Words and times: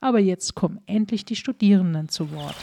Aber 0.00 0.18
jetzt 0.18 0.54
kommen 0.54 0.80
endlich 0.86 1.24
die 1.24 1.36
Studierenden 1.36 2.08
zu 2.08 2.32
Wort. 2.32 2.56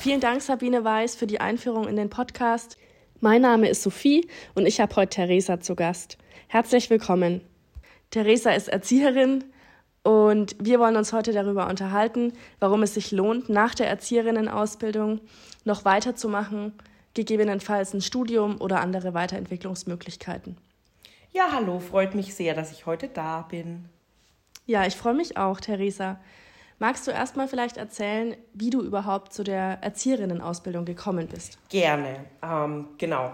Vielen 0.00 0.20
Dank, 0.20 0.42
Sabine 0.42 0.84
Weiß, 0.84 1.16
für 1.16 1.26
die 1.26 1.40
Einführung 1.40 1.88
in 1.88 1.96
den 1.96 2.10
Podcast. 2.10 2.76
Mein 3.20 3.42
Name 3.42 3.68
ist 3.68 3.82
Sophie 3.82 4.28
und 4.54 4.66
ich 4.66 4.80
habe 4.80 4.94
heute 4.96 5.16
Theresa 5.16 5.60
zu 5.60 5.74
Gast. 5.74 6.18
Herzlich 6.46 6.88
willkommen. 6.88 7.40
Theresa 8.10 8.50
ist 8.52 8.68
Erzieherin 8.68 9.44
und 10.04 10.56
wir 10.60 10.78
wollen 10.78 10.96
uns 10.96 11.12
heute 11.12 11.32
darüber 11.32 11.68
unterhalten, 11.68 12.32
warum 12.60 12.82
es 12.82 12.94
sich 12.94 13.10
lohnt, 13.10 13.48
nach 13.48 13.74
der 13.74 13.88
Erzieherinnenausbildung 13.88 15.20
noch 15.64 15.84
weiterzumachen, 15.84 16.72
gegebenenfalls 17.14 17.92
ein 17.92 18.00
Studium 18.00 18.60
oder 18.60 18.80
andere 18.80 19.14
Weiterentwicklungsmöglichkeiten. 19.14 20.56
Ja, 21.32 21.48
hallo, 21.52 21.80
freut 21.80 22.14
mich 22.14 22.34
sehr, 22.34 22.54
dass 22.54 22.72
ich 22.72 22.86
heute 22.86 23.08
da 23.08 23.42
bin. 23.42 23.88
Ja, 24.68 24.84
ich 24.84 24.96
freue 24.96 25.14
mich 25.14 25.38
auch, 25.38 25.62
Theresa. 25.62 26.20
Magst 26.78 27.06
du 27.06 27.10
erstmal 27.10 27.48
vielleicht 27.48 27.78
erzählen, 27.78 28.36
wie 28.52 28.68
du 28.68 28.82
überhaupt 28.82 29.32
zu 29.32 29.42
der 29.42 29.78
Erzieherinnenausbildung 29.82 30.84
gekommen 30.84 31.26
bist? 31.26 31.58
Gerne, 31.70 32.26
ähm, 32.42 32.88
genau. 32.98 33.32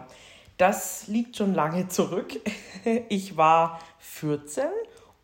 Das 0.58 1.08
liegt 1.08 1.36
schon 1.36 1.52
lange 1.52 1.88
zurück. 1.88 2.40
Ich 3.08 3.36
war 3.36 3.80
14 3.98 4.64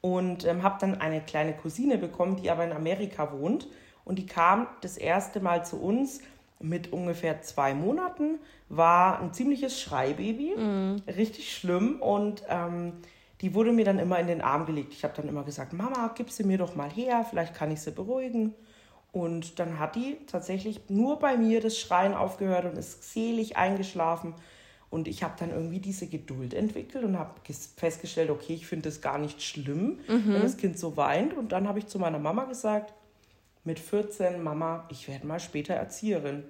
und 0.00 0.46
ähm, 0.46 0.64
habe 0.64 0.78
dann 0.80 1.00
eine 1.00 1.20
kleine 1.20 1.52
Cousine 1.52 1.98
bekommen, 1.98 2.36
die 2.36 2.50
aber 2.50 2.64
in 2.64 2.72
Amerika 2.72 3.30
wohnt. 3.32 3.68
Und 4.04 4.18
die 4.18 4.26
kam 4.26 4.66
das 4.80 4.96
erste 4.96 5.40
Mal 5.40 5.64
zu 5.64 5.76
uns 5.76 6.22
mit 6.58 6.92
ungefähr 6.92 7.42
zwei 7.42 7.74
Monaten, 7.74 8.38
war 8.68 9.20
ein 9.20 9.34
ziemliches 9.34 9.78
Schreibaby, 9.78 10.56
mm. 10.56 11.02
richtig 11.06 11.54
schlimm. 11.54 12.00
Und 12.00 12.42
ähm, 12.48 12.94
die 13.40 13.54
wurde 13.54 13.72
mir 13.72 13.84
dann 13.84 13.98
immer 13.98 14.18
in 14.18 14.26
den 14.26 14.40
Arm 14.40 14.66
gelegt. 14.66 14.92
Ich 14.92 15.04
habe 15.04 15.14
dann 15.16 15.28
immer 15.28 15.44
gesagt, 15.44 15.72
Mama, 15.72 16.12
gib 16.14 16.30
sie 16.30 16.44
mir 16.44 16.58
doch 16.58 16.74
mal 16.74 16.90
her, 16.90 17.26
vielleicht 17.28 17.54
kann 17.54 17.70
ich 17.70 17.80
sie 17.80 17.90
beruhigen. 17.90 18.54
Und 19.12 19.58
dann 19.58 19.78
hat 19.78 19.96
die 19.96 20.18
tatsächlich 20.26 20.82
nur 20.88 21.18
bei 21.18 21.36
mir 21.36 21.60
das 21.60 21.78
Schreien 21.78 22.14
aufgehört 22.14 22.64
und 22.64 22.76
ist 22.76 23.12
selig 23.12 23.56
eingeschlafen. 23.56 24.34
Und 24.90 25.08
ich 25.08 25.22
habe 25.22 25.34
dann 25.38 25.50
irgendwie 25.50 25.78
diese 25.78 26.06
Geduld 26.06 26.52
entwickelt 26.52 27.04
und 27.04 27.18
habe 27.18 27.34
festgestellt, 27.76 28.30
okay, 28.30 28.54
ich 28.54 28.66
finde 28.66 28.88
das 28.88 29.00
gar 29.00 29.18
nicht 29.18 29.42
schlimm, 29.42 30.00
mhm. 30.08 30.34
wenn 30.34 30.42
das 30.42 30.56
Kind 30.56 30.78
so 30.78 30.96
weint. 30.96 31.32
Und 31.32 31.52
dann 31.52 31.66
habe 31.66 31.78
ich 31.78 31.86
zu 31.86 31.98
meiner 31.98 32.18
Mama 32.18 32.44
gesagt, 32.44 32.92
mit 33.64 33.78
14, 33.78 34.42
Mama, 34.42 34.86
ich 34.90 35.08
werde 35.08 35.26
mal 35.26 35.40
später 35.40 35.74
Erzieherin. 35.74 36.44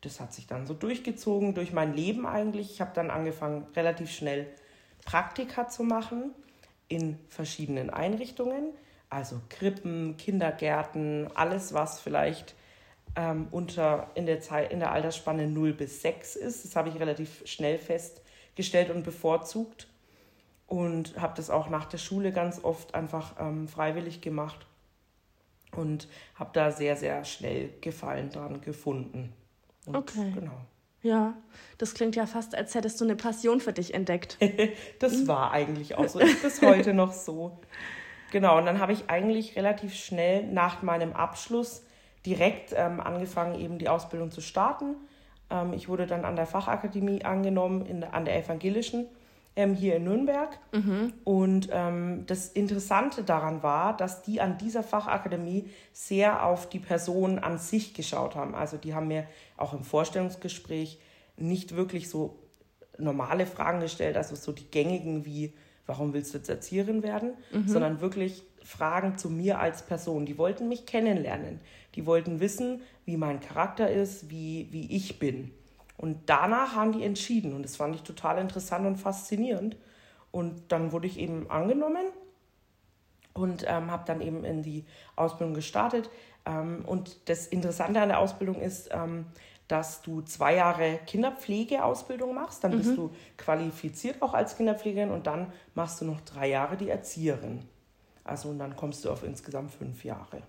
Das 0.00 0.20
hat 0.20 0.34
sich 0.34 0.46
dann 0.46 0.66
so 0.66 0.74
durchgezogen 0.74 1.54
durch 1.54 1.72
mein 1.72 1.94
Leben 1.94 2.26
eigentlich. 2.26 2.70
Ich 2.72 2.80
habe 2.80 2.90
dann 2.94 3.10
angefangen, 3.10 3.66
relativ 3.74 4.10
schnell 4.10 4.46
Praktika 5.04 5.68
zu 5.68 5.82
machen 5.82 6.32
in 6.88 7.18
verschiedenen 7.28 7.90
Einrichtungen, 7.90 8.72
also 9.10 9.40
Krippen, 9.48 10.16
Kindergärten, 10.16 11.28
alles, 11.34 11.72
was 11.72 12.00
vielleicht 12.00 12.54
ähm, 13.16 13.48
unter 13.50 14.10
in 14.14 14.26
der 14.26 14.40
Zeit 14.40 14.72
in 14.72 14.80
der 14.80 14.92
Altersspanne 14.92 15.46
0 15.46 15.72
bis 15.72 16.02
6 16.02 16.36
ist. 16.36 16.64
Das 16.64 16.76
habe 16.76 16.88
ich 16.88 16.98
relativ 16.98 17.46
schnell 17.46 17.78
festgestellt 17.78 18.90
und 18.90 19.04
bevorzugt 19.04 19.88
und 20.66 21.20
habe 21.20 21.34
das 21.36 21.50
auch 21.50 21.68
nach 21.68 21.84
der 21.86 21.98
Schule 21.98 22.32
ganz 22.32 22.62
oft 22.62 22.94
einfach 22.94 23.34
ähm, 23.38 23.68
freiwillig 23.68 24.20
gemacht 24.20 24.66
und 25.72 26.08
habe 26.34 26.50
da 26.52 26.72
sehr, 26.72 26.96
sehr 26.96 27.24
schnell 27.24 27.70
Gefallen 27.80 28.30
dran 28.30 28.60
gefunden. 28.60 29.32
Und 29.86 29.96
okay. 29.96 30.32
Genau. 30.34 30.60
Ja, 31.04 31.34
das 31.76 31.92
klingt 31.92 32.16
ja 32.16 32.24
fast, 32.24 32.54
als 32.54 32.74
hättest 32.74 32.98
du 32.98 33.04
eine 33.04 33.14
Passion 33.14 33.60
für 33.60 33.74
dich 33.74 33.92
entdeckt. 33.92 34.38
das 35.00 35.28
war 35.28 35.52
eigentlich 35.52 35.96
auch 35.96 36.08
so. 36.08 36.18
Ist 36.18 36.42
bis 36.42 36.62
heute 36.62 36.94
noch 36.94 37.12
so. 37.12 37.58
Genau, 38.32 38.56
und 38.56 38.64
dann 38.64 38.80
habe 38.80 38.94
ich 38.94 39.10
eigentlich 39.10 39.54
relativ 39.54 39.94
schnell 39.94 40.44
nach 40.44 40.82
meinem 40.82 41.12
Abschluss 41.12 41.84
direkt 42.24 42.72
ähm, 42.74 43.00
angefangen, 43.00 43.60
eben 43.60 43.78
die 43.78 43.90
Ausbildung 43.90 44.30
zu 44.30 44.40
starten. 44.40 44.96
Ähm, 45.50 45.74
ich 45.74 45.90
wurde 45.90 46.06
dann 46.06 46.24
an 46.24 46.36
der 46.36 46.46
Fachakademie 46.46 47.22
angenommen, 47.22 47.84
in, 47.84 48.02
an 48.02 48.24
der 48.24 48.38
evangelischen 48.38 49.06
ähm, 49.56 49.74
hier 49.74 49.96
in 49.96 50.04
Nürnberg. 50.04 50.58
Mhm. 50.72 51.12
Und 51.24 51.68
ähm, 51.72 52.24
das 52.26 52.48
Interessante 52.48 53.22
daran 53.22 53.62
war, 53.62 53.96
dass 53.96 54.22
die 54.22 54.40
an 54.40 54.58
dieser 54.58 54.82
Fachakademie 54.82 55.70
sehr 55.92 56.44
auf 56.44 56.68
die 56.68 56.80
Person 56.80 57.38
an 57.38 57.58
sich 57.58 57.94
geschaut 57.94 58.34
haben. 58.34 58.54
Also 58.54 58.76
die 58.76 58.94
haben 58.94 59.08
mir 59.08 59.26
auch 59.56 59.72
im 59.72 59.84
Vorstellungsgespräch 59.84 60.98
nicht 61.36 61.76
wirklich 61.76 62.08
so 62.08 62.38
normale 62.98 63.46
Fragen 63.46 63.80
gestellt, 63.80 64.16
also 64.16 64.36
so 64.36 64.52
die 64.52 64.70
gängigen 64.70 65.24
wie, 65.24 65.52
warum 65.86 66.12
willst 66.12 66.32
du 66.32 66.38
jetzt 66.38 66.48
Erzieherin 66.48 67.02
werden, 67.02 67.34
mhm. 67.52 67.68
sondern 67.68 68.00
wirklich 68.00 68.44
Fragen 68.62 69.18
zu 69.18 69.28
mir 69.28 69.58
als 69.58 69.84
Person. 69.84 70.26
Die 70.26 70.38
wollten 70.38 70.68
mich 70.68 70.86
kennenlernen. 70.86 71.60
Die 71.96 72.06
wollten 72.06 72.40
wissen, 72.40 72.80
wie 73.04 73.16
mein 73.16 73.40
Charakter 73.40 73.90
ist, 73.90 74.30
wie, 74.30 74.68
wie 74.70 74.90
ich 74.94 75.18
bin. 75.18 75.50
Und 75.96 76.22
danach 76.26 76.74
haben 76.74 76.92
die 76.92 77.04
entschieden 77.04 77.54
und 77.54 77.62
das 77.62 77.76
fand 77.76 77.94
ich 77.94 78.02
total 78.02 78.38
interessant 78.38 78.86
und 78.86 78.96
faszinierend. 78.96 79.76
Und 80.30 80.72
dann 80.72 80.92
wurde 80.92 81.06
ich 81.06 81.18
eben 81.18 81.48
angenommen 81.50 82.06
und 83.34 83.64
ähm, 83.66 83.90
habe 83.90 84.04
dann 84.06 84.20
eben 84.20 84.44
in 84.44 84.62
die 84.62 84.84
Ausbildung 85.16 85.54
gestartet. 85.54 86.10
Ähm, 86.44 86.84
und 86.86 87.28
das 87.28 87.46
Interessante 87.46 88.00
an 88.00 88.08
der 88.08 88.18
Ausbildung 88.18 88.60
ist, 88.60 88.88
ähm, 88.92 89.26
dass 89.68 90.02
du 90.02 90.20
zwei 90.22 90.56
Jahre 90.56 90.98
Kinderpflegeausbildung 91.06 92.34
machst, 92.34 92.64
dann 92.64 92.72
mhm. 92.72 92.78
bist 92.78 92.96
du 92.96 93.10
qualifiziert 93.38 94.20
auch 94.20 94.34
als 94.34 94.56
Kinderpflegerin 94.56 95.10
und 95.10 95.26
dann 95.26 95.52
machst 95.74 96.00
du 96.00 96.04
noch 96.04 96.20
drei 96.20 96.48
Jahre 96.48 96.76
die 96.76 96.90
Erzieherin. 96.90 97.66
Also 98.24 98.48
und 98.48 98.58
dann 98.58 98.76
kommst 98.76 99.04
du 99.04 99.10
auf 99.10 99.22
insgesamt 99.22 99.72
fünf 99.72 100.04
Jahre. 100.04 100.42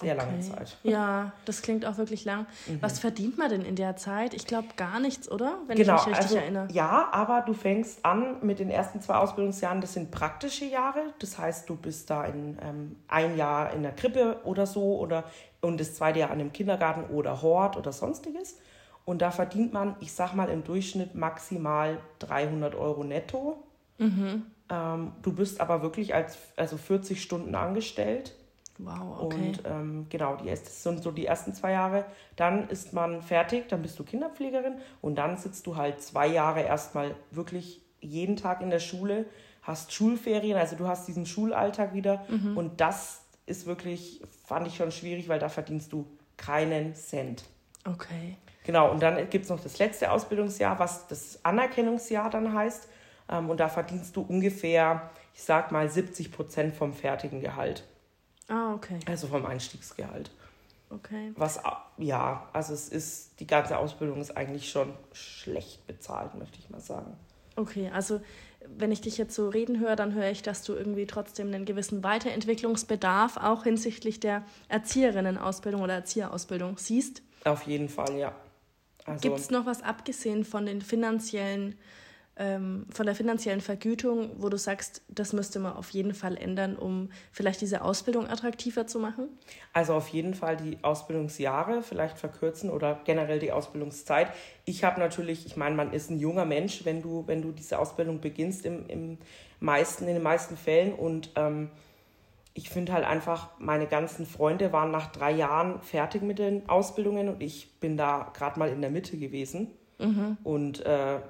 Sehr 0.00 0.14
okay. 0.14 0.26
lange 0.26 0.40
Zeit. 0.40 0.76
Ja, 0.84 1.32
das 1.44 1.62
klingt 1.62 1.84
auch 1.84 1.96
wirklich 1.98 2.24
lang. 2.24 2.46
Mhm. 2.66 2.80
Was 2.80 3.00
verdient 3.00 3.36
man 3.36 3.50
denn 3.50 3.64
in 3.64 3.74
der 3.74 3.96
Zeit? 3.96 4.32
Ich 4.32 4.46
glaube 4.46 4.68
gar 4.76 5.00
nichts, 5.00 5.28
oder? 5.30 5.58
Wenn 5.66 5.76
genau, 5.76 5.96
ich 5.96 6.06
mich 6.06 6.18
richtig 6.18 6.24
also, 6.24 6.36
erinnere. 6.36 6.68
Ja, 6.70 7.08
aber 7.10 7.42
du 7.42 7.52
fängst 7.52 8.04
an 8.04 8.36
mit 8.42 8.60
den 8.60 8.70
ersten 8.70 9.00
zwei 9.00 9.14
Ausbildungsjahren, 9.14 9.80
das 9.80 9.94
sind 9.94 10.12
praktische 10.12 10.66
Jahre. 10.66 11.00
Das 11.18 11.36
heißt, 11.36 11.68
du 11.68 11.74
bist 11.74 12.10
da 12.10 12.24
in 12.24 12.58
ähm, 12.62 12.96
ein 13.08 13.36
Jahr 13.36 13.72
in 13.72 13.82
der 13.82 13.92
Krippe 13.92 14.40
oder 14.44 14.66
so 14.66 14.98
oder 14.98 15.24
und 15.60 15.80
das 15.80 15.94
zweite 15.94 16.20
Jahr 16.20 16.30
an 16.30 16.40
einem 16.40 16.52
Kindergarten 16.52 17.12
oder 17.12 17.42
Hort 17.42 17.76
oder 17.76 17.92
sonstiges. 17.92 18.56
Und 19.04 19.20
da 19.20 19.32
verdient 19.32 19.72
man, 19.72 19.96
ich 20.00 20.12
sag 20.12 20.34
mal, 20.34 20.48
im 20.48 20.62
Durchschnitt 20.62 21.16
maximal 21.16 21.98
300 22.20 22.76
Euro 22.76 23.02
netto. 23.02 23.64
Mhm. 23.98 24.46
Ähm, 24.70 25.12
du 25.22 25.32
bist 25.32 25.60
aber 25.60 25.82
wirklich 25.82 26.14
als 26.14 26.38
also 26.56 26.76
40 26.76 27.20
Stunden 27.20 27.54
angestellt 27.56 28.34
Wow, 28.78 29.22
okay. 29.22 29.36
Und 29.36 29.62
ähm, 29.64 30.06
genau, 30.08 30.36
die, 30.36 30.48
das 30.48 30.82
sind 30.82 31.02
so 31.02 31.10
die 31.10 31.26
ersten 31.26 31.52
zwei 31.52 31.72
Jahre. 31.72 32.04
Dann 32.36 32.68
ist 32.68 32.92
man 32.92 33.22
fertig, 33.22 33.68
dann 33.68 33.82
bist 33.82 33.98
du 33.98 34.04
Kinderpflegerin 34.04 34.74
und 35.00 35.16
dann 35.16 35.36
sitzt 35.36 35.66
du 35.66 35.76
halt 35.76 36.00
zwei 36.00 36.28
Jahre 36.28 36.62
erstmal 36.62 37.14
wirklich 37.30 37.82
jeden 38.00 38.36
Tag 38.36 38.60
in 38.60 38.70
der 38.70 38.78
Schule, 38.78 39.26
hast 39.62 39.92
Schulferien, 39.92 40.56
also 40.56 40.76
du 40.76 40.86
hast 40.86 41.08
diesen 41.08 41.26
Schulalltag 41.26 41.92
wieder 41.92 42.24
mhm. 42.28 42.56
und 42.56 42.80
das 42.80 43.22
ist 43.46 43.66
wirklich, 43.66 44.22
fand 44.44 44.68
ich 44.68 44.76
schon 44.76 44.92
schwierig, 44.92 45.28
weil 45.28 45.40
da 45.40 45.48
verdienst 45.48 45.92
du 45.92 46.06
keinen 46.36 46.94
Cent. 46.94 47.44
Okay. 47.84 48.36
Genau, 48.64 48.90
und 48.90 49.02
dann 49.02 49.30
gibt 49.30 49.44
es 49.44 49.50
noch 49.50 49.60
das 49.60 49.78
letzte 49.78 50.12
Ausbildungsjahr, 50.12 50.78
was 50.78 51.06
das 51.06 51.44
Anerkennungsjahr 51.44 52.30
dann 52.30 52.52
heißt. 52.52 52.88
Ähm, 53.30 53.50
und 53.50 53.60
da 53.60 53.68
verdienst 53.68 54.14
du 54.16 54.22
ungefähr, 54.22 55.10
ich 55.34 55.42
sag 55.42 55.72
mal, 55.72 55.88
70 55.88 56.30
Prozent 56.32 56.74
vom 56.74 56.92
fertigen 56.92 57.40
Gehalt. 57.40 57.84
Ah, 58.48 58.74
okay. 58.74 58.98
Also 59.06 59.28
vom 59.28 59.46
Einstiegsgehalt. 59.46 60.30
Okay. 60.90 61.32
Was, 61.36 61.60
ja, 61.98 62.48
also 62.52 62.72
es 62.72 62.88
ist, 62.88 63.38
die 63.40 63.46
ganze 63.46 63.78
Ausbildung 63.78 64.20
ist 64.20 64.36
eigentlich 64.36 64.70
schon 64.70 64.92
schlecht 65.12 65.86
bezahlt, 65.86 66.34
möchte 66.34 66.58
ich 66.58 66.70
mal 66.70 66.80
sagen. 66.80 67.14
Okay, 67.56 67.90
also 67.92 68.20
wenn 68.66 68.92
ich 68.92 69.00
dich 69.00 69.18
jetzt 69.18 69.34
so 69.34 69.48
reden 69.48 69.80
höre, 69.80 69.96
dann 69.96 70.14
höre 70.14 70.30
ich, 70.30 70.42
dass 70.42 70.62
du 70.62 70.74
irgendwie 70.74 71.06
trotzdem 71.06 71.48
einen 71.48 71.64
gewissen 71.64 72.02
Weiterentwicklungsbedarf 72.02 73.36
auch 73.36 73.64
hinsichtlich 73.64 74.20
der 74.20 74.44
Erzieherinnenausbildung 74.68 75.82
oder 75.82 75.94
Erzieherausbildung 75.94 76.78
siehst. 76.78 77.22
Auf 77.44 77.62
jeden 77.62 77.88
Fall, 77.88 78.16
ja. 78.16 78.34
Also, 79.04 79.20
Gibt 79.20 79.38
es 79.38 79.50
noch 79.50 79.66
was 79.66 79.82
abgesehen 79.82 80.44
von 80.44 80.66
den 80.66 80.82
finanziellen 80.82 81.76
ähm, 82.38 82.86
von 82.90 83.04
der 83.04 83.14
finanziellen 83.14 83.60
Vergütung, 83.60 84.30
wo 84.38 84.48
du 84.48 84.56
sagst, 84.56 85.02
das 85.08 85.32
müsste 85.32 85.58
man 85.58 85.74
auf 85.74 85.90
jeden 85.90 86.14
Fall 86.14 86.36
ändern, 86.36 86.76
um 86.76 87.10
vielleicht 87.32 87.60
diese 87.60 87.82
Ausbildung 87.82 88.28
attraktiver 88.28 88.86
zu 88.86 89.00
machen? 89.00 89.28
Also 89.72 89.94
auf 89.94 90.08
jeden 90.08 90.34
Fall 90.34 90.56
die 90.56 90.78
Ausbildungsjahre 90.82 91.82
vielleicht 91.82 92.16
verkürzen 92.16 92.70
oder 92.70 93.00
generell 93.04 93.40
die 93.40 93.50
Ausbildungszeit. 93.50 94.28
Ich 94.64 94.84
habe 94.84 95.00
natürlich, 95.00 95.46
ich 95.46 95.56
meine, 95.56 95.74
man 95.74 95.92
ist 95.92 96.10
ein 96.10 96.18
junger 96.18 96.44
Mensch, 96.44 96.84
wenn 96.84 97.02
du, 97.02 97.24
wenn 97.26 97.42
du 97.42 97.50
diese 97.50 97.78
Ausbildung 97.78 98.20
beginnst 98.20 98.64
im, 98.64 98.86
im 98.88 99.18
meisten, 99.58 100.06
in 100.06 100.14
den 100.14 100.22
meisten 100.22 100.56
Fällen 100.56 100.92
und 100.92 101.30
ähm, 101.34 101.70
ich 102.54 102.70
finde 102.70 102.92
halt 102.92 103.04
einfach, 103.04 103.50
meine 103.58 103.86
ganzen 103.86 104.26
Freunde 104.26 104.72
waren 104.72 104.90
nach 104.90 105.12
drei 105.12 105.30
Jahren 105.30 105.80
fertig 105.80 106.22
mit 106.22 106.40
den 106.40 106.68
Ausbildungen 106.68 107.28
und 107.28 107.40
ich 107.40 107.78
bin 107.78 107.96
da 107.96 108.32
gerade 108.34 108.58
mal 108.58 108.68
in 108.68 108.80
der 108.80 108.90
Mitte 108.90 109.16
gewesen. 109.16 109.70
Mhm. 110.00 110.36
Und 110.42 110.84
äh, 110.84 111.20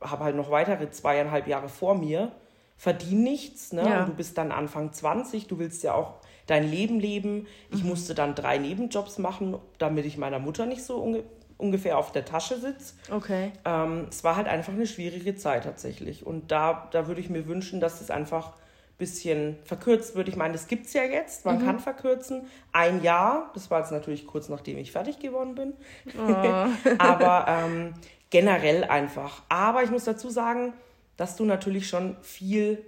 habe 0.00 0.24
halt 0.24 0.36
noch 0.36 0.50
weitere 0.50 0.90
zweieinhalb 0.90 1.46
Jahre 1.46 1.68
vor 1.68 1.94
mir, 1.94 2.32
verdiene 2.76 3.22
nichts, 3.22 3.72
ne? 3.72 3.88
Ja. 3.88 4.00
Und 4.00 4.10
du 4.10 4.14
bist 4.14 4.38
dann 4.38 4.52
Anfang 4.52 4.92
20, 4.92 5.48
du 5.48 5.58
willst 5.58 5.82
ja 5.82 5.94
auch 5.94 6.14
dein 6.46 6.68
Leben 6.68 6.98
leben. 6.98 7.46
Ich 7.70 7.82
mhm. 7.82 7.90
musste 7.90 8.14
dann 8.14 8.34
drei 8.34 8.58
Nebenjobs 8.58 9.18
machen, 9.18 9.56
damit 9.78 10.06
ich 10.06 10.18
meiner 10.18 10.38
Mutter 10.38 10.66
nicht 10.66 10.82
so 10.82 10.96
unge 10.96 11.22
ungefähr 11.58 11.98
auf 11.98 12.12
der 12.12 12.24
Tasche 12.24 12.56
sitze. 12.56 12.94
Okay. 13.10 13.50
Ähm, 13.64 14.06
es 14.08 14.22
war 14.22 14.36
halt 14.36 14.46
einfach 14.46 14.72
eine 14.72 14.86
schwierige 14.86 15.34
Zeit 15.34 15.64
tatsächlich. 15.64 16.24
Und 16.24 16.52
da, 16.52 16.86
da 16.92 17.08
würde 17.08 17.20
ich 17.20 17.30
mir 17.30 17.48
wünschen, 17.48 17.80
dass 17.80 18.00
es 18.00 18.12
einfach 18.12 18.50
ein 18.50 18.98
bisschen 18.98 19.56
verkürzt 19.64 20.14
wird. 20.14 20.28
Ich 20.28 20.36
meine, 20.36 20.52
das 20.52 20.68
gibt 20.68 20.86
es 20.86 20.92
ja 20.92 21.02
jetzt, 21.02 21.44
man 21.44 21.60
mhm. 21.60 21.66
kann 21.66 21.80
verkürzen. 21.80 22.42
Ein 22.70 23.02
Jahr, 23.02 23.50
das 23.54 23.72
war 23.72 23.80
jetzt 23.80 23.90
natürlich 23.90 24.24
kurz 24.24 24.48
nachdem 24.48 24.78
ich 24.78 24.92
fertig 24.92 25.18
geworden 25.18 25.56
bin. 25.56 25.72
Oh. 26.16 26.68
Aber 26.98 27.46
ähm, 27.48 27.94
generell 28.30 28.84
einfach. 28.84 29.42
Aber 29.48 29.82
ich 29.82 29.90
muss 29.90 30.04
dazu 30.04 30.30
sagen, 30.30 30.72
dass 31.16 31.36
du 31.36 31.44
natürlich 31.44 31.88
schon 31.88 32.16
viel 32.22 32.84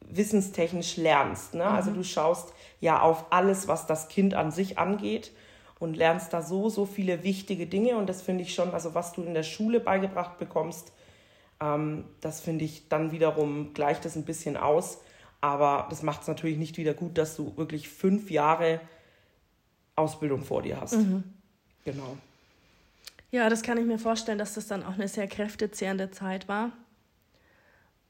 wissenstechnisch 0.00 0.96
lernst. 0.96 1.54
Ne? 1.54 1.64
Also 1.64 1.72
mhm. 1.72 1.76
Also 1.76 1.90
du 1.92 2.04
schaust 2.04 2.54
ja 2.80 3.00
auf 3.00 3.26
alles, 3.30 3.68
was 3.68 3.86
das 3.86 4.08
Kind 4.08 4.34
an 4.34 4.50
sich 4.50 4.78
angeht 4.78 5.32
und 5.78 5.96
lernst 5.96 6.32
da 6.32 6.42
so, 6.42 6.68
so 6.68 6.86
viele 6.86 7.22
wichtige 7.24 7.66
Dinge. 7.66 7.96
Und 7.96 8.08
das 8.08 8.22
finde 8.22 8.42
ich 8.42 8.54
schon, 8.54 8.72
also 8.72 8.94
was 8.94 9.12
du 9.12 9.22
in 9.22 9.34
der 9.34 9.42
Schule 9.42 9.80
beigebracht 9.80 10.38
bekommst, 10.38 10.92
ähm, 11.60 12.04
das 12.20 12.40
finde 12.40 12.64
ich 12.64 12.88
dann 12.88 13.12
wiederum 13.12 13.74
gleicht 13.74 14.04
das 14.04 14.16
ein 14.16 14.24
bisschen 14.24 14.56
aus. 14.56 14.98
Aber 15.40 15.88
das 15.90 16.02
macht 16.02 16.22
es 16.22 16.28
natürlich 16.28 16.56
nicht 16.56 16.78
wieder 16.78 16.94
gut, 16.94 17.18
dass 17.18 17.36
du 17.36 17.56
wirklich 17.56 17.88
fünf 17.88 18.30
Jahre 18.30 18.80
Ausbildung 19.96 20.42
vor 20.42 20.62
dir 20.62 20.80
hast. 20.80 20.94
Mhm. 20.94 21.24
Genau. 21.84 22.16
Ja, 23.34 23.50
das 23.50 23.62
kann 23.62 23.78
ich 23.78 23.84
mir 23.84 23.98
vorstellen, 23.98 24.38
dass 24.38 24.54
das 24.54 24.68
dann 24.68 24.84
auch 24.84 24.94
eine 24.94 25.08
sehr 25.08 25.26
kräftezehrende 25.26 26.12
Zeit 26.12 26.46
war. 26.46 26.70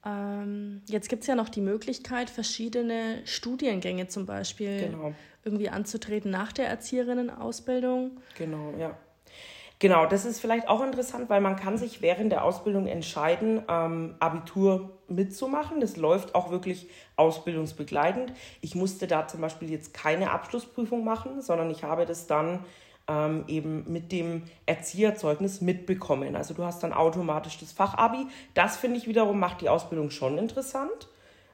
Ähm, 0.04 0.82
jetzt 0.86 1.08
gibt 1.08 1.22
es 1.22 1.28
ja 1.28 1.34
noch 1.34 1.48
die 1.48 1.62
Möglichkeit, 1.62 2.28
verschiedene 2.28 3.22
Studiengänge 3.24 4.06
zum 4.08 4.26
Beispiel 4.26 4.90
genau. 4.90 5.14
irgendwie 5.42 5.70
anzutreten 5.70 6.30
nach 6.30 6.52
der 6.52 6.68
Erzieherinnenausbildung. 6.68 8.20
Genau, 8.36 8.74
ja. 8.78 8.98
Genau, 9.78 10.04
das 10.04 10.26
ist 10.26 10.40
vielleicht 10.40 10.68
auch 10.68 10.84
interessant, 10.84 11.30
weil 11.30 11.40
man 11.40 11.56
kann 11.56 11.78
sich 11.78 12.02
während 12.02 12.30
der 12.30 12.44
Ausbildung 12.44 12.86
entscheiden, 12.86 13.62
ähm, 13.66 14.16
Abitur 14.20 14.98
mitzumachen. 15.08 15.80
Das 15.80 15.96
läuft 15.96 16.34
auch 16.34 16.50
wirklich 16.50 16.90
ausbildungsbegleitend. 17.16 18.34
Ich 18.60 18.74
musste 18.74 19.06
da 19.06 19.26
zum 19.26 19.40
Beispiel 19.40 19.70
jetzt 19.70 19.94
keine 19.94 20.32
Abschlussprüfung 20.32 21.02
machen, 21.02 21.40
sondern 21.40 21.70
ich 21.70 21.82
habe 21.82 22.04
das 22.04 22.26
dann 22.26 22.66
ähm, 23.08 23.44
eben 23.48 23.84
mit 23.92 24.12
dem 24.12 24.42
Erzieherzeugnis 24.66 25.60
mitbekommen. 25.60 26.36
Also 26.36 26.54
du 26.54 26.64
hast 26.64 26.82
dann 26.82 26.92
automatisch 26.92 27.58
das 27.58 27.72
Fachabi. 27.72 28.26
Das 28.54 28.76
finde 28.76 28.98
ich 28.98 29.06
wiederum 29.06 29.38
macht 29.38 29.60
die 29.60 29.68
Ausbildung 29.68 30.10
schon 30.10 30.38
interessant, 30.38 31.08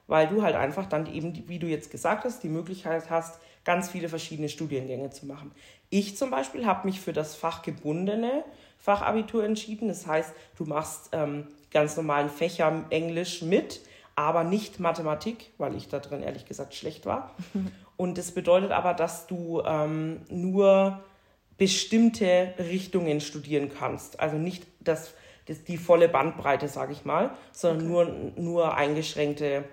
weil 0.07 0.27
du 0.27 0.41
halt 0.43 0.55
einfach 0.55 0.85
dann 0.85 1.11
eben, 1.13 1.47
wie 1.47 1.59
du 1.59 1.67
jetzt 1.67 1.91
gesagt 1.91 2.23
hast, 2.23 2.43
die 2.43 2.49
Möglichkeit 2.49 3.09
hast, 3.09 3.39
ganz 3.63 3.89
viele 3.89 4.09
verschiedene 4.09 4.49
Studiengänge 4.49 5.09
zu 5.11 5.25
machen. 5.25 5.51
Ich 5.89 6.17
zum 6.17 6.31
Beispiel 6.31 6.65
habe 6.65 6.87
mich 6.87 7.01
für 7.01 7.13
das 7.13 7.35
fachgebundene 7.35 8.43
Fachabitur 8.79 9.43
entschieden. 9.43 9.89
Das 9.89 10.07
heißt, 10.07 10.33
du 10.57 10.65
machst 10.65 11.09
ähm, 11.11 11.47
ganz 11.71 11.95
normalen 11.97 12.29
Fächer 12.29 12.85
Englisch 12.89 13.41
mit, 13.41 13.81
aber 14.15 14.43
nicht 14.43 14.79
Mathematik, 14.79 15.51
weil 15.57 15.75
ich 15.75 15.89
da 15.89 15.99
drin 15.99 16.23
ehrlich 16.23 16.45
gesagt 16.45 16.73
schlecht 16.73 17.05
war. 17.05 17.35
Und 17.97 18.17
das 18.17 18.31
bedeutet 18.31 18.71
aber, 18.71 18.93
dass 18.93 19.27
du 19.27 19.61
ähm, 19.63 20.21
nur 20.29 21.03
bestimmte 21.61 22.55
Richtungen 22.57 23.21
studieren 23.21 23.69
kannst. 23.69 24.19
Also 24.19 24.35
nicht 24.35 24.65
das, 24.79 25.13
das 25.45 25.63
die 25.63 25.77
volle 25.77 26.09
Bandbreite, 26.09 26.67
sage 26.67 26.91
ich 26.91 27.05
mal, 27.05 27.35
sondern 27.51 27.91
okay. 27.91 28.31
nur, 28.35 28.43
nur 28.43 28.75
eingeschränkte 28.75 29.65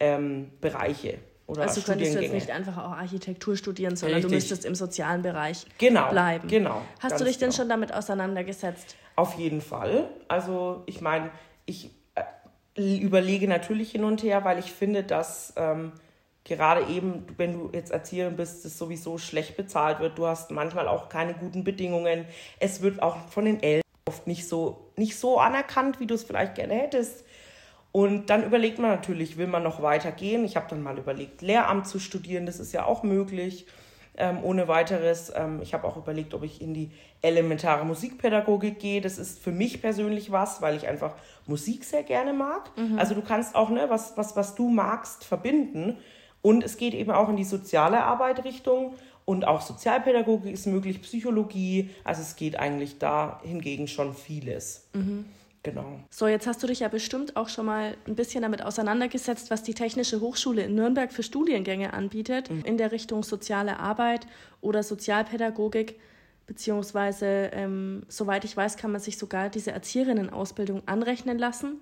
ähm, 0.00 0.50
Bereiche. 0.60 1.18
Oder 1.46 1.62
also 1.62 1.82
könntest 1.82 2.16
du 2.16 2.20
jetzt 2.20 2.32
nicht 2.32 2.50
einfach 2.50 2.76
auch 2.78 2.90
Architektur 2.90 3.56
studieren, 3.56 3.94
sondern 3.94 4.16
Richtig. 4.16 4.30
du 4.32 4.34
müsstest 4.34 4.64
im 4.64 4.74
sozialen 4.74 5.22
Bereich 5.22 5.64
genau, 5.78 6.10
bleiben. 6.10 6.48
Genau. 6.48 6.82
Hast 6.98 7.20
du 7.20 7.24
dich 7.24 7.38
denn 7.38 7.50
genau. 7.50 7.58
schon 7.58 7.68
damit 7.68 7.94
auseinandergesetzt? 7.94 8.96
Auf 9.14 9.38
jeden 9.38 9.60
Fall. 9.60 10.10
Also 10.26 10.82
ich 10.86 11.00
meine, 11.00 11.30
ich 11.64 11.90
äh, 12.74 12.96
überlege 12.98 13.46
natürlich 13.46 13.92
hin 13.92 14.02
und 14.02 14.24
her, 14.24 14.44
weil 14.44 14.58
ich 14.58 14.72
finde, 14.72 15.04
dass 15.04 15.54
ähm, 15.56 15.92
gerade 16.46 16.86
eben, 16.86 17.26
wenn 17.36 17.52
du 17.52 17.70
jetzt 17.72 17.90
Erzieherin 17.90 18.36
bist, 18.36 18.64
das 18.64 18.78
sowieso 18.78 19.18
schlecht 19.18 19.56
bezahlt 19.56 19.98
wird. 20.00 20.16
Du 20.16 20.26
hast 20.26 20.50
manchmal 20.50 20.88
auch 20.88 21.08
keine 21.08 21.34
guten 21.34 21.64
Bedingungen. 21.64 22.24
Es 22.60 22.82
wird 22.82 23.02
auch 23.02 23.16
von 23.28 23.44
den 23.44 23.62
Eltern 23.62 23.82
oft 24.08 24.26
nicht 24.26 24.48
so, 24.48 24.92
nicht 24.96 25.18
so 25.18 25.38
anerkannt, 25.40 25.98
wie 25.98 26.06
du 26.06 26.14
es 26.14 26.24
vielleicht 26.24 26.54
gerne 26.54 26.74
hättest. 26.74 27.24
Und 27.90 28.30
dann 28.30 28.44
überlegt 28.44 28.78
man 28.78 28.90
natürlich, 28.90 29.36
will 29.36 29.46
man 29.46 29.62
noch 29.62 29.82
weitergehen? 29.82 30.44
Ich 30.44 30.56
habe 30.56 30.66
dann 30.68 30.82
mal 30.82 30.98
überlegt, 30.98 31.42
Lehramt 31.42 31.88
zu 31.88 31.98
studieren, 31.98 32.46
das 32.46 32.60
ist 32.60 32.72
ja 32.72 32.84
auch 32.84 33.02
möglich. 33.02 33.66
Ähm, 34.18 34.38
ohne 34.42 34.66
weiteres. 34.66 35.30
Ähm, 35.34 35.60
ich 35.62 35.74
habe 35.74 35.86
auch 35.86 35.98
überlegt, 35.98 36.32
ob 36.32 36.42
ich 36.42 36.62
in 36.62 36.72
die 36.72 36.90
elementare 37.20 37.84
Musikpädagogik 37.84 38.78
gehe. 38.78 39.02
Das 39.02 39.18
ist 39.18 39.38
für 39.38 39.50
mich 39.50 39.82
persönlich 39.82 40.32
was, 40.32 40.62
weil 40.62 40.74
ich 40.74 40.88
einfach 40.88 41.14
Musik 41.46 41.84
sehr 41.84 42.02
gerne 42.02 42.32
mag. 42.32 42.70
Mhm. 42.78 42.98
Also 42.98 43.14
du 43.14 43.20
kannst 43.20 43.54
auch 43.54 43.68
ne, 43.68 43.86
was, 43.88 44.16
was, 44.16 44.34
was 44.36 44.54
du 44.54 44.70
magst, 44.70 45.24
verbinden. 45.24 45.98
Und 46.46 46.62
es 46.62 46.76
geht 46.76 46.94
eben 46.94 47.10
auch 47.10 47.28
in 47.28 47.34
die 47.34 47.42
soziale 47.42 48.04
Arbeit 48.04 48.44
Richtung 48.44 48.94
und 49.24 49.44
auch 49.48 49.62
Sozialpädagogik 49.62 50.52
ist 50.52 50.68
möglich, 50.68 51.02
Psychologie. 51.02 51.90
Also 52.04 52.22
es 52.22 52.36
geht 52.36 52.56
eigentlich 52.56 53.00
da 53.00 53.40
hingegen 53.42 53.88
schon 53.88 54.14
vieles. 54.14 54.86
Mhm. 54.92 55.24
Genau. 55.64 55.98
So, 56.08 56.28
jetzt 56.28 56.46
hast 56.46 56.62
du 56.62 56.68
dich 56.68 56.78
ja 56.78 56.86
bestimmt 56.86 57.34
auch 57.34 57.48
schon 57.48 57.66
mal 57.66 57.96
ein 58.06 58.14
bisschen 58.14 58.42
damit 58.42 58.62
auseinandergesetzt, 58.62 59.50
was 59.50 59.64
die 59.64 59.74
Technische 59.74 60.20
Hochschule 60.20 60.62
in 60.62 60.76
Nürnberg 60.76 61.12
für 61.12 61.24
Studiengänge 61.24 61.92
anbietet 61.92 62.48
mhm. 62.48 62.62
in 62.64 62.78
der 62.78 62.92
Richtung 62.92 63.24
soziale 63.24 63.80
Arbeit 63.80 64.28
oder 64.60 64.84
Sozialpädagogik. 64.84 65.98
Beziehungsweise, 66.46 67.50
ähm, 67.54 68.04
soweit 68.06 68.44
ich 68.44 68.56
weiß, 68.56 68.76
kann 68.76 68.92
man 68.92 69.00
sich 69.00 69.18
sogar 69.18 69.48
diese 69.48 69.72
Erzieherinnenausbildung 69.72 70.86
anrechnen 70.86 71.40
lassen. 71.40 71.80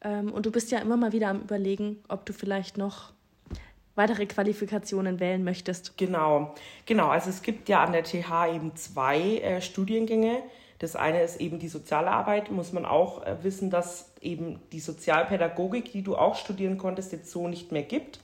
Ähm, 0.00 0.32
und 0.32 0.46
du 0.46 0.50
bist 0.50 0.72
ja 0.72 0.80
immer 0.80 0.96
mal 0.96 1.12
wieder 1.12 1.28
am 1.28 1.42
Überlegen, 1.42 2.02
ob 2.08 2.26
du 2.26 2.32
vielleicht 2.32 2.76
noch 2.76 3.14
weitere 3.94 4.26
Qualifikationen 4.26 5.20
wählen 5.20 5.44
möchtest. 5.44 5.96
Genau, 5.96 6.54
genau. 6.86 7.08
Also 7.08 7.30
es 7.30 7.42
gibt 7.42 7.68
ja 7.68 7.82
an 7.82 7.92
der 7.92 8.04
TH 8.04 8.54
eben 8.54 8.76
zwei 8.76 9.38
äh, 9.38 9.60
Studiengänge. 9.60 10.42
Das 10.78 10.96
eine 10.96 11.22
ist 11.22 11.40
eben 11.40 11.58
die 11.58 11.68
soziale 11.68 12.10
Arbeit. 12.10 12.50
Muss 12.50 12.72
man 12.72 12.84
auch 12.84 13.24
äh, 13.24 13.42
wissen, 13.42 13.70
dass 13.70 14.12
eben 14.20 14.60
die 14.72 14.80
Sozialpädagogik, 14.80 15.92
die 15.92 16.02
du 16.02 16.16
auch 16.16 16.36
studieren 16.36 16.78
konntest, 16.78 17.12
jetzt 17.12 17.30
so 17.30 17.46
nicht 17.46 17.70
mehr 17.72 17.84
gibt, 17.84 18.20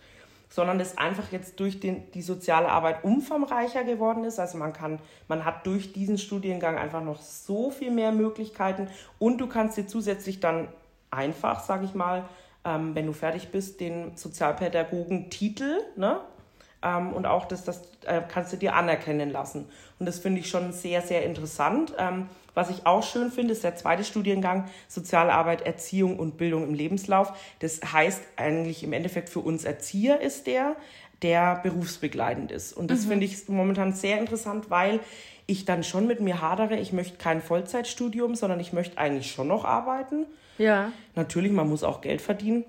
sondern 0.49 0.81
es 0.81 0.99
einfach 0.99 1.31
jetzt 1.31 1.61
durch 1.61 1.79
den, 1.79 2.11
die 2.13 2.23
soziale 2.23 2.69
Arbeit 2.69 3.05
umfangreicher 3.05 3.85
geworden 3.85 4.25
ist. 4.25 4.41
Also 4.41 4.59
man 4.59 4.73
kann, 4.73 4.99
man 5.29 5.45
hat 5.45 5.67
durch 5.67 5.93
diesen 5.93 6.19
Studiengang 6.19 6.77
einfach 6.77 7.03
noch 7.03 7.21
so 7.21 7.71
viel 7.71 7.93
mehr 7.93 8.11
Möglichkeiten 8.11 8.89
und 9.19 9.39
du 9.39 9.47
kannst 9.47 9.77
dir 9.77 9.87
zusätzlich 9.87 10.41
dann 10.41 10.69
einfach, 11.11 11.61
sage 11.63 11.85
ich 11.85 11.95
mal, 11.95 12.29
ähm, 12.65 12.95
wenn 12.95 13.07
du 13.07 13.13
fertig 13.13 13.49
bist, 13.51 13.81
den 13.81 14.17
Sozialpädagogen-Titel, 14.17 15.79
ne? 15.97 16.21
Ähm, 16.83 17.13
und 17.13 17.27
auch 17.27 17.47
das, 17.47 17.65
das 17.65 17.83
äh, 18.07 18.23
kannst 18.27 18.53
du 18.53 18.57
dir 18.57 18.75
anerkennen 18.75 19.31
lassen. 19.31 19.67
Und 19.99 20.07
das 20.07 20.19
finde 20.19 20.41
ich 20.41 20.49
schon 20.49 20.73
sehr, 20.73 21.03
sehr 21.03 21.25
interessant. 21.25 21.93
Ähm, 21.99 22.27
was 22.55 22.71
ich 22.71 22.87
auch 22.87 23.03
schön 23.03 23.31
finde, 23.31 23.53
ist 23.53 23.65
der 23.65 23.77
zweite 23.77 24.05
Studiengang 24.05 24.69
Soziale 24.89 25.33
Arbeit, 25.33 25.63
Erziehung 25.63 26.19
und 26.19 26.37
Bildung 26.37 26.65
im 26.65 26.75
Lebenslauf. 26.75 27.33
Das 27.61 27.81
heißt 27.93 28.23
eigentlich 28.37 28.83
im 28.83 28.93
Endeffekt 28.93 29.29
für 29.29 29.41
uns 29.41 29.65
Erzieher 29.65 30.21
ist 30.21 30.47
der, 30.47 30.77
der 31.23 31.57
berufsbegleitend 31.63 32.51
ist. 32.51 32.73
Und 32.73 32.91
das 32.91 33.05
mhm. 33.05 33.09
finde 33.11 33.27
ich 33.27 33.49
momentan 33.49 33.93
sehr 33.93 34.19
interessant, 34.19 34.71
weil 34.71 35.01
ich 35.47 35.65
dann 35.65 35.85
schon 35.85 36.07
mit 36.07 36.21
mir 36.21 36.41
hadere, 36.41 36.77
ich 36.77 36.93
möchte 36.93 37.19
kein 37.19 37.43
Vollzeitstudium, 37.43 38.35
sondern 38.35 38.61
ich 38.61 38.73
möchte 38.73 38.99
eigentlich 38.99 39.31
schon 39.33 39.49
noch 39.49 39.65
arbeiten. 39.65 40.27
Ja. 40.61 40.93
Natürlich, 41.15 41.53
man 41.53 41.69
muss 41.69 41.83
auch 41.83 42.03
Geld 42.03 42.21
verdienen. 42.21 42.65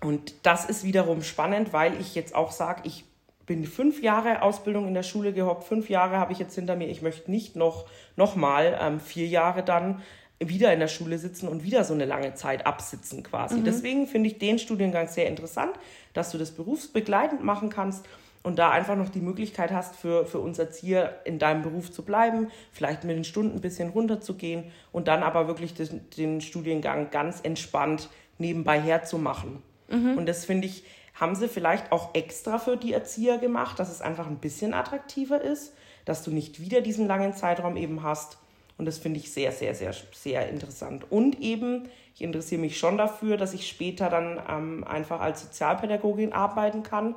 Und 0.00 0.34
das 0.44 0.64
ist 0.64 0.84
wiederum 0.84 1.22
spannend, 1.22 1.72
weil 1.72 2.00
ich 2.00 2.14
jetzt 2.14 2.34
auch 2.34 2.52
sage, 2.52 2.82
ich 2.84 3.04
bin 3.44 3.64
fünf 3.64 4.02
Jahre 4.02 4.42
Ausbildung 4.42 4.86
in 4.86 4.94
der 4.94 5.02
Schule 5.02 5.32
gehockt, 5.32 5.64
fünf 5.64 5.90
Jahre 5.90 6.16
habe 6.18 6.32
ich 6.32 6.38
jetzt 6.38 6.54
hinter 6.54 6.76
mir. 6.76 6.88
Ich 6.88 7.02
möchte 7.02 7.30
nicht 7.30 7.56
noch, 7.56 7.86
noch 8.14 8.36
mal 8.36 8.78
ähm, 8.80 9.00
vier 9.00 9.26
Jahre 9.26 9.64
dann 9.64 10.00
wieder 10.38 10.72
in 10.72 10.78
der 10.78 10.88
Schule 10.88 11.18
sitzen 11.18 11.48
und 11.48 11.64
wieder 11.64 11.82
so 11.84 11.94
eine 11.94 12.04
lange 12.04 12.34
Zeit 12.34 12.66
absitzen 12.66 13.24
quasi. 13.24 13.56
Mhm. 13.56 13.64
Deswegen 13.64 14.06
finde 14.06 14.28
ich 14.28 14.38
den 14.38 14.60
Studiengang 14.60 15.08
sehr 15.08 15.28
interessant, 15.28 15.72
dass 16.14 16.30
du 16.30 16.38
das 16.38 16.52
berufsbegleitend 16.52 17.42
machen 17.42 17.68
kannst 17.68 18.06
und 18.42 18.58
da 18.58 18.70
einfach 18.70 18.96
noch 18.96 19.08
die 19.08 19.20
Möglichkeit 19.20 19.70
hast, 19.70 19.96
für, 19.96 20.26
für 20.26 20.40
uns 20.40 20.58
Erzieher 20.58 21.20
in 21.24 21.38
deinem 21.38 21.62
Beruf 21.62 21.92
zu 21.92 22.02
bleiben, 22.04 22.50
vielleicht 22.72 23.04
mit 23.04 23.16
den 23.16 23.24
Stunden 23.24 23.56
ein 23.56 23.60
bisschen 23.60 23.90
runterzugehen 23.90 24.64
und 24.90 25.08
dann 25.08 25.22
aber 25.22 25.46
wirklich 25.46 25.74
den, 25.74 26.08
den 26.16 26.40
Studiengang 26.40 27.10
ganz 27.10 27.40
entspannt 27.42 28.08
nebenbei 28.38 28.80
herzumachen. 28.80 29.62
Mhm. 29.88 30.18
Und 30.18 30.26
das 30.26 30.44
finde 30.44 30.66
ich, 30.66 30.84
haben 31.14 31.34
sie 31.34 31.48
vielleicht 31.48 31.92
auch 31.92 32.14
extra 32.14 32.58
für 32.58 32.76
die 32.76 32.92
Erzieher 32.92 33.38
gemacht, 33.38 33.78
dass 33.78 33.90
es 33.90 34.00
einfach 34.00 34.26
ein 34.26 34.38
bisschen 34.38 34.74
attraktiver 34.74 35.40
ist, 35.40 35.74
dass 36.04 36.24
du 36.24 36.30
nicht 36.30 36.60
wieder 36.60 36.80
diesen 36.80 37.06
langen 37.06 37.34
Zeitraum 37.34 37.76
eben 37.76 38.02
hast. 38.02 38.38
Und 38.78 38.86
das 38.86 38.98
finde 38.98 39.20
ich 39.20 39.30
sehr, 39.30 39.52
sehr, 39.52 39.74
sehr, 39.74 39.94
sehr 40.12 40.48
interessant. 40.48 41.04
Und 41.10 41.40
eben, 41.40 41.88
ich 42.14 42.22
interessiere 42.22 42.60
mich 42.60 42.78
schon 42.78 42.98
dafür, 42.98 43.36
dass 43.36 43.54
ich 43.54 43.68
später 43.68 44.08
dann 44.08 44.40
ähm, 44.48 44.84
einfach 44.84 45.20
als 45.20 45.42
Sozialpädagogin 45.42 46.32
arbeiten 46.32 46.82
kann. 46.82 47.14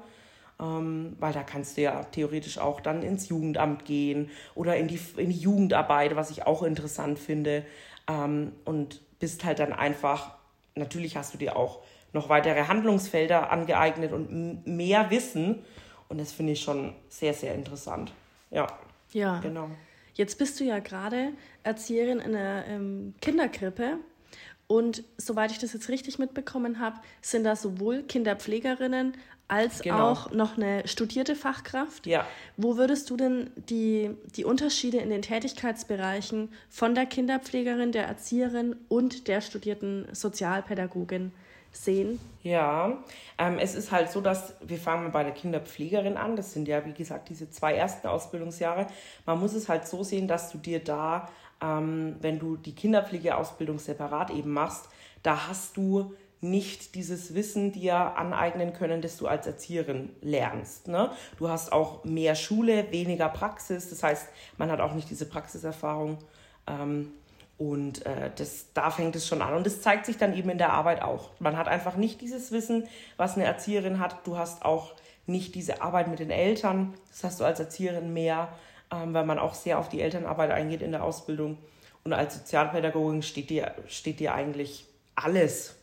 Ähm, 0.60 1.18
weil 1.20 1.34
da 1.34 1.44
kannst 1.44 1.76
du 1.76 1.82
ja 1.82 2.04
theoretisch 2.06 2.58
auch 2.58 2.80
dann 2.80 3.04
ins 3.04 3.28
Jugendamt 3.28 3.84
gehen 3.84 4.30
oder 4.54 4.78
in 4.78 4.88
die, 4.88 5.00
in 5.18 5.30
die 5.30 5.38
Jugendarbeit, 5.38 6.16
was 6.16 6.32
ich 6.32 6.46
auch 6.46 6.64
interessant 6.64 7.20
finde. 7.20 7.66
Ähm, 8.08 8.54
und 8.64 9.02
bist 9.20 9.44
halt 9.44 9.60
dann 9.60 9.74
einfach, 9.74 10.36
natürlich 10.76 11.18
hast 11.18 11.34
du 11.34 11.38
dir 11.38 11.58
auch 11.58 11.82
noch 12.14 12.30
weitere 12.30 12.68
Handlungsfelder 12.68 13.52
angeeignet 13.52 14.14
und 14.14 14.66
mehr 14.66 15.10
Wissen. 15.12 15.64
Und 16.08 16.20
das 16.20 16.32
finde 16.32 16.54
ich 16.54 16.62
schon 16.62 16.96
sehr, 17.10 17.34
sehr 17.34 17.54
interessant. 17.54 18.14
Ja. 18.52 18.68
Ja. 19.12 19.40
Genau. 19.40 19.70
Jetzt 20.14 20.38
bist 20.38 20.60
du 20.60 20.64
ja 20.64 20.80
gerade 20.80 21.34
Erzieherin 21.64 22.20
in 22.20 22.36
einer 22.36 22.66
ähm, 22.68 23.16
Kinderkrippe. 23.22 23.98
Und 24.68 25.04
soweit 25.18 25.52
ich 25.52 25.60
das 25.60 25.74
jetzt 25.74 25.90
richtig 25.90 26.18
mitbekommen 26.18 26.80
habe, 26.80 27.00
sind 27.22 27.44
da 27.44 27.56
sowohl 27.56 28.04
Kinderpflegerinnen 28.04 29.16
als 29.48 29.82
genau. 29.82 30.10
auch 30.10 30.32
noch 30.32 30.58
eine 30.58 30.88
studierte 30.88 31.36
Fachkraft. 31.36 32.08
Ja. 32.08 32.26
Wo 32.58 32.78
würdest 32.78 33.10
du 33.10 33.18
denn 33.18 33.52
die, 33.70 34.12
die 34.36 34.46
Unterschiede 34.46 34.98
in 34.98 35.10
den 35.10 35.22
Tätigkeitsbereichen 35.22 36.50
von 36.70 36.96
der 36.96 37.06
Kinderpflegerin, 37.06 37.92
der 37.92 38.08
Erzieherin 38.08 38.76
und 38.90 39.28
der 39.28 39.42
studierten 39.42 40.08
Sozialpädagogin 40.12 41.32
sehen? 41.72 42.20
Ja, 42.42 43.04
ähm, 43.38 43.58
es 43.60 43.76
ist 43.76 43.92
halt 43.92 44.12
so, 44.12 44.22
dass 44.22 44.56
wir 44.62 44.78
fangen 44.78 45.04
mal 45.04 45.10
bei 45.10 45.24
der 45.24 45.34
Kinderpflegerin 45.34 46.18
an. 46.18 46.36
Das 46.36 46.54
sind 46.54 46.68
ja, 46.68 46.84
wie 46.86 46.94
gesagt, 46.94 47.30
diese 47.30 47.50
zwei 47.50 47.76
ersten 47.76 48.08
Ausbildungsjahre. 48.08 48.88
Man 49.26 49.40
muss 49.40 49.54
es 49.54 49.70
halt 49.70 49.88
so 49.88 50.04
sehen, 50.04 50.28
dass 50.28 50.52
du 50.52 50.58
dir 50.58 50.80
da, 50.80 51.30
ähm, 51.62 52.16
wenn 52.22 52.40
du 52.40 52.56
die 52.58 52.74
Kinderpflegeausbildung 52.74 53.80
separat 53.80 54.32
eben 54.32 54.52
machst, 54.52 54.90
da 55.22 55.48
hast 55.48 55.78
du 55.78 56.14
nicht 56.42 56.96
dieses 56.96 57.34
Wissen 57.34 57.72
dir 57.72 57.96
aneignen 57.96 58.74
können, 58.74 59.02
das 59.02 59.18
du 59.18 59.28
als 59.28 59.48
Erzieherin 59.48 60.16
lernst. 60.22 60.88
Ne? 60.88 61.12
Du 61.38 61.50
hast 61.50 61.72
auch 61.72 62.04
mehr 62.04 62.36
Schule, 62.36 62.92
weniger 62.92 63.30
Praxis. 63.30 63.90
Das 63.90 64.04
heißt, 64.04 64.28
man 64.58 64.72
hat 64.72 64.80
auch 64.80 64.94
nicht 64.94 65.10
diese 65.10 65.26
Praxiserfahrung. 65.26 66.18
Ähm, 66.68 67.12
und 67.58 68.06
äh, 68.06 68.32
das, 68.36 68.74
da 68.74 68.92
fängt 68.92 69.16
es 69.16 69.28
schon 69.28 69.42
an. 69.42 69.54
Und 69.54 69.66
das 69.66 69.82
zeigt 69.82 70.06
sich 70.06 70.18
dann 70.18 70.36
eben 70.36 70.50
in 70.50 70.58
der 70.58 70.74
Arbeit 70.74 71.02
auch. 71.02 71.30
Man 71.40 71.58
hat 71.58 71.68
einfach 71.68 71.96
nicht 71.96 72.22
dieses 72.22 72.52
Wissen, 72.52 72.88
was 73.18 73.36
eine 73.36 73.46
Erzieherin 73.46 74.00
hat. 74.00 74.28
Du 74.28 74.38
hast 74.38 74.66
auch 74.66 74.94
nicht 75.26 75.56
diese 75.56 75.82
Arbeit 75.82 76.10
mit 76.10 76.20
den 76.20 76.32
Eltern. 76.32 76.94
Das 77.10 77.24
hast 77.24 77.40
du 77.40 77.46
als 77.46 77.60
Erzieherin 77.60 78.14
mehr, 78.14 78.50
ähm, 78.92 79.14
weil 79.14 79.26
man 79.26 79.40
auch 79.40 79.54
sehr 79.54 79.80
auf 79.80 79.90
die 79.90 80.02
Elternarbeit 80.02 80.52
eingeht 80.52 80.82
in 80.82 80.92
der 80.92 81.04
Ausbildung. 81.04 81.58
Und 82.04 82.14
als 82.14 82.36
Sozialpädagogin 82.36 83.24
steht 83.24 83.50
dir, 83.50 83.74
steht 83.88 84.20
dir 84.20 84.36
eigentlich 84.36 84.86
alles, 85.16 85.76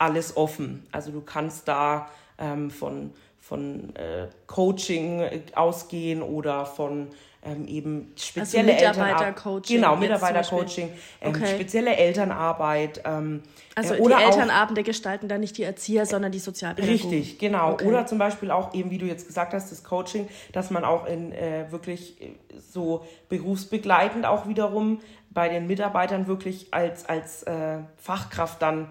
alles 0.00 0.36
offen. 0.36 0.86
Also 0.92 1.12
du 1.12 1.20
kannst 1.20 1.68
da 1.68 2.08
ähm, 2.38 2.70
von, 2.70 3.12
von 3.38 3.94
äh, 3.96 4.28
Coaching 4.46 5.22
ausgehen 5.54 6.22
oder 6.22 6.66
von 6.66 7.08
ähm, 7.42 7.66
eben 7.66 8.12
spezielle 8.16 8.74
also 8.74 8.86
Mitarbeitercoaching. 8.86 9.76
Genau, 9.76 9.96
Mitarbeitercoaching, 9.96 10.90
ähm, 11.20 11.30
okay. 11.30 11.46
spezielle 11.46 11.96
Elternarbeit. 11.96 13.02
Ähm, 13.04 13.42
also 13.74 13.94
äh, 13.94 14.00
oder 14.00 14.18
die 14.18 14.24
Elternabende 14.24 14.82
gestalten 14.82 15.28
dann 15.28 15.40
nicht 15.40 15.56
die 15.56 15.62
Erzieher, 15.62 16.04
sondern 16.04 16.32
die 16.32 16.38
Sozialpädagogen. 16.38 17.10
Richtig, 17.10 17.38
genau. 17.38 17.72
Okay. 17.72 17.86
Oder 17.86 18.06
zum 18.06 18.18
Beispiel 18.18 18.50
auch 18.50 18.74
eben, 18.74 18.90
wie 18.90 18.98
du 18.98 19.06
jetzt 19.06 19.26
gesagt 19.26 19.54
hast, 19.54 19.70
das 19.70 19.84
Coaching, 19.84 20.28
dass 20.52 20.70
man 20.70 20.84
auch 20.84 21.06
in 21.06 21.32
äh, 21.32 21.70
wirklich 21.70 22.20
äh, 22.20 22.34
so 22.58 23.06
berufsbegleitend 23.30 24.26
auch 24.26 24.46
wiederum 24.46 25.00
bei 25.30 25.48
den 25.48 25.66
Mitarbeitern 25.66 26.26
wirklich 26.26 26.68
als, 26.72 27.06
als 27.06 27.42
äh, 27.44 27.78
Fachkraft 27.96 28.60
dann 28.60 28.88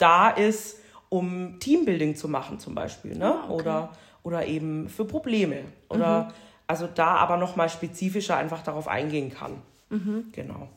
da 0.00 0.30
ist, 0.30 0.78
um 1.08 1.58
Teambuilding 1.60 2.16
zu 2.16 2.28
machen 2.28 2.58
zum 2.58 2.74
Beispiel. 2.74 3.16
Ne? 3.16 3.26
Ah, 3.26 3.44
okay. 3.44 3.52
oder, 3.52 3.92
oder 4.22 4.46
eben 4.46 4.88
für 4.88 5.04
Probleme. 5.04 5.64
Oder 5.88 6.24
mhm 6.24 6.32
also 6.70 6.86
da 6.86 7.16
aber 7.16 7.36
nochmal 7.36 7.68
spezifischer 7.68 8.36
einfach 8.36 8.62
darauf 8.62 8.86
eingehen 8.86 9.34
kann. 9.34 9.60
Mhm. 9.88 10.26
Genau. 10.32 10.68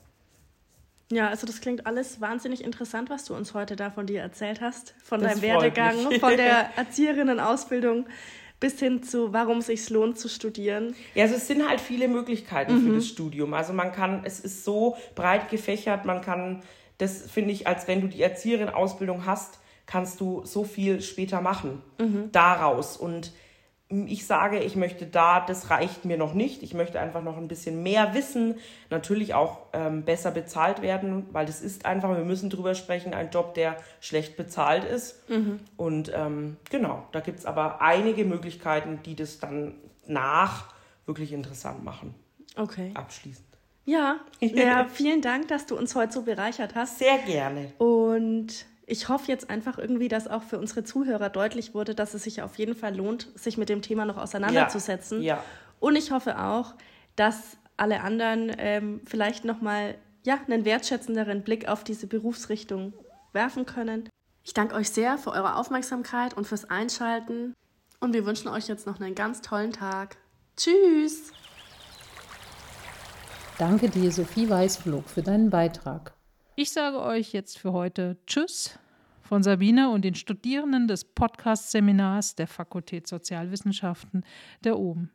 Ja, 1.12 1.30
also 1.30 1.46
das 1.46 1.62
klingt 1.62 1.86
alles 1.86 2.20
wahnsinnig 2.20 2.64
interessant, 2.64 3.12
was 3.12 3.26
du 3.26 3.36
uns 3.36 3.54
heute 3.54 3.76
da 3.76 3.92
von 3.92 4.08
dir 4.08 4.20
erzählt 4.20 4.60
hast, 4.60 4.96
von 5.04 5.22
das 5.22 5.34
deinem 5.34 5.44
Werdegang, 5.44 6.20
von 6.20 6.36
der 6.36 6.72
Erzieherinnenausbildung 6.78 8.08
bis 8.60 8.80
hin 8.80 9.04
zu, 9.04 9.34
warum 9.34 9.60
es 9.60 9.68
sich 9.68 9.88
lohnt 9.92 10.18
zu 10.18 10.30
studieren. 10.30 10.96
Ja, 11.14 11.26
also 11.26 11.36
es 11.36 11.46
sind 11.46 11.68
halt 11.68 11.80
viele 11.80 12.08
Möglichkeiten 12.08 12.74
mhm. 12.74 12.88
für 12.88 12.96
das 12.96 13.08
Studium. 13.08 13.54
Also 13.54 13.74
man 13.74 13.92
kann, 13.92 14.22
es 14.24 14.40
ist 14.40 14.66
so 14.66 14.98
breit 15.14 15.52
gefächert, 15.52 16.06
man 16.06 16.22
kann, 16.22 16.64
das 16.98 17.22
finde 17.30 17.52
ich, 17.52 17.68
als 17.68 17.88
wenn 17.88 18.02
du 18.02 18.08
die 18.08 18.22
Erzieherin-Ausbildung 18.22 19.26
hast, 19.26 19.60
kannst 19.86 20.22
du 20.22 20.46
so 20.46 20.64
viel 20.64 21.02
später 21.02 21.42
machen 21.42 21.82
mhm. 22.00 22.32
daraus. 22.32 22.98
Und 22.98 23.32
ich 23.90 24.26
sage, 24.26 24.60
ich 24.60 24.76
möchte 24.76 25.06
da, 25.06 25.40
das 25.42 25.70
reicht 25.70 26.06
mir 26.06 26.18
noch 26.18 26.34
nicht. 26.34 26.64
Ich 26.64 26.74
möchte 26.74 27.00
einfach 27.00 27.22
noch 27.22 27.38
ein 27.38 27.48
bisschen 27.48 27.84
mehr 27.84 28.14
wissen, 28.14 28.56
natürlich 28.90 29.34
auch 29.34 29.60
ähm, 29.74 30.04
besser 30.04 30.32
bezahlt 30.32 30.82
werden, 30.82 31.28
weil 31.32 31.46
das 31.46 31.62
ist 31.62 31.86
einfach, 31.86 32.10
wir 32.16 32.24
müssen 32.24 32.50
drüber 32.50 32.76
sprechen, 32.76 33.14
ein 33.14 33.30
Job, 33.30 33.54
der 33.54 33.78
schlecht 34.00 34.36
bezahlt 34.36 34.84
ist. 34.84 35.30
Mhm. 35.30 35.60
Und 35.78 36.12
ähm, 36.16 36.58
genau, 36.70 37.06
da 37.12 37.20
gibt 37.20 37.40
es 37.40 37.46
aber 37.46 37.82
einige 37.82 38.26
Möglichkeiten, 38.26 39.00
die 39.06 39.16
das 39.16 39.40
dann 39.40 39.76
nach 40.08 40.74
wirklich 41.06 41.34
interessant 41.34 41.84
machen. 41.84 42.16
Okay. 42.56 42.92
Abschließend. 42.94 43.46
Ja, 43.86 44.20
ja, 44.40 44.86
vielen 44.86 45.22
Dank, 45.22 45.50
dass 45.50 45.66
du 45.66 45.78
uns 45.78 45.94
heute 45.96 46.14
so 46.14 46.22
bereichert 46.22 46.74
hast. 46.76 47.00
Sehr 47.00 47.18
gerne. 47.20 47.74
Und 47.78 48.66
ich 48.86 49.10
hoffe 49.10 49.30
jetzt 49.30 49.50
einfach 49.50 49.78
irgendwie, 49.78 50.08
dass 50.08 50.28
auch 50.28 50.44
für 50.44 50.58
unsere 50.58 50.84
Zuhörer 50.84 51.30
deutlich 51.30 51.74
wurde, 51.74 51.96
dass 51.96 52.14
es 52.14 52.24
sich 52.24 52.42
auf 52.42 52.58
jeden 52.58 52.76
Fall 52.76 52.96
lohnt, 52.96 53.28
sich 53.36 53.58
mit 53.58 53.70
dem 53.70 53.82
Thema 53.82 54.06
noch 54.06 54.18
auseinanderzusetzen. 54.18 55.22
Ja. 55.22 55.36
ja. 55.36 55.44
Und 55.80 55.98
ich 55.98 56.12
hoffe 56.12 56.40
auch, 56.40 56.76
dass 57.16 57.58
alle 57.76 58.02
anderen 58.02 58.52
ähm, 58.58 59.02
vielleicht 59.06 59.46
nochmal 59.46 59.96
ja, 60.24 60.40
einen 60.48 60.64
wertschätzenderen 60.64 61.44
Blick 61.44 61.68
auf 61.68 61.84
diese 61.84 62.08
Berufsrichtung 62.08 62.94
werfen 63.34 63.66
können. 63.66 64.10
Ich 64.44 64.54
danke 64.54 64.76
euch 64.76 64.90
sehr 64.90 65.18
für 65.18 65.32
eure 65.32 65.56
Aufmerksamkeit 65.56 66.34
und 66.36 66.48
fürs 66.48 66.70
Einschalten. 66.70 67.54
Und 68.00 68.14
wir 68.14 68.26
wünschen 68.26 68.50
euch 68.50 68.68
jetzt 68.68 68.86
noch 68.86 69.00
einen 69.00 69.16
ganz 69.16 69.42
tollen 69.42 69.72
Tag. 69.72 70.18
Tschüss! 70.58 71.32
Danke 73.60 73.88
dir, 73.88 74.12
Sophie 74.12 74.50
Weißflog, 74.50 75.08
für 75.08 75.22
deinen 75.22 75.52
Beitrag. 75.52 76.16
Ich 76.56 76.72
sage 76.72 77.00
euch 77.00 77.34
jetzt 77.34 77.60
für 77.60 77.72
heute 77.72 78.18
Tschüss 78.26 78.80
von 79.22 79.44
Sabine 79.44 79.92
und 79.92 80.04
den 80.04 80.16
Studierenden 80.16 80.88
des 80.88 81.06
Podcast-Seminars 81.06 82.36
der 82.36 82.48
Fakultät 82.48 83.08
Sozialwissenschaften 83.08 84.26
der 84.64 84.80
OBEN, 84.80 85.12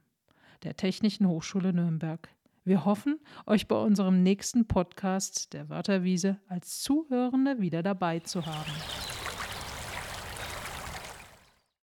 der 0.62 0.76
Technischen 0.76 1.26
Hochschule 1.26 1.72
Nürnberg. 1.72 2.28
Wir 2.64 2.84
hoffen, 2.84 3.18
euch 3.46 3.66
bei 3.66 3.76
unserem 3.76 4.22
nächsten 4.22 4.68
Podcast 4.68 5.52
der 5.52 5.68
Wörterwiese 5.68 6.38
als 6.48 6.80
Zuhörende 6.80 7.60
wieder 7.60 7.82
dabei 7.82 8.20
zu 8.20 8.46
haben. 8.46 8.70